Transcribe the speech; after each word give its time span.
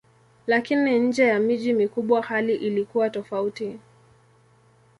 Lakini 0.47 0.99
nje 0.99 1.23
ya 1.23 1.39
miji 1.39 1.73
mikubwa 1.73 2.21
hali 2.21 2.55
ilikuwa 2.55 3.09
tofauti. 3.09 3.79